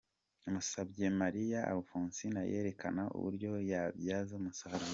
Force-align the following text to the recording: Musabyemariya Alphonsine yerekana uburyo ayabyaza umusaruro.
Musabyemariya 0.53 1.59
Alphonsine 1.71 2.41
yerekana 2.53 3.03
uburyo 3.17 3.47
ayabyaza 3.61 4.31
umusaruro. 4.39 4.89